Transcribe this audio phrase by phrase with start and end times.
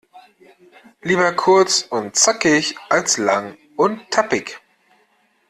[1.03, 4.57] Lieber kurz und zackig, als lang und tappig..